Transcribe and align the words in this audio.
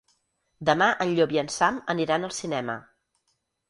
Demà 0.69 0.87
en 1.05 1.13
Llop 1.21 1.35
i 1.37 1.43
en 1.43 1.53
Sam 1.59 1.79
aniran 1.97 2.29
al 2.31 2.37
cinema. 2.43 2.83